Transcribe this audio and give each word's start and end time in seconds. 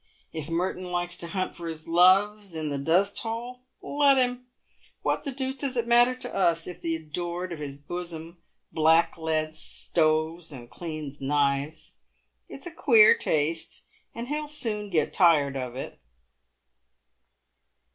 If 0.33 0.49
Merton 0.49 0.85
likes 0.91 1.15
to 1.17 1.27
hunt 1.27 1.55
for 1.55 1.67
his 1.67 1.87
loves 1.87 2.55
in 2.55 2.69
the 2.69 2.79
dusthole, 2.79 3.59
let 3.83 4.17
him. 4.17 4.47
What 5.03 5.25
the 5.25 5.31
deuce 5.31 5.57
does 5.57 5.77
it 5.77 5.85
matter 5.87 6.15
to 6.15 6.33
us 6.33 6.65
if 6.65 6.81
the 6.81 6.95
adored 6.95 7.53
of 7.53 7.59
his 7.59 7.77
bosom 7.77 8.41
blackleads 8.73 9.59
stoves 9.59 10.51
and 10.51 10.71
cleans 10.71 11.21
knives? 11.21 11.97
It's 12.49 12.65
a 12.65 12.71
queer 12.73 13.15
taste, 13.15 13.83
and 14.15 14.27
he'll 14.27 14.47
soon 14.47 14.89
get 14.89 15.13
tired 15.13 15.55
of 15.55 15.75
it." 15.75 15.99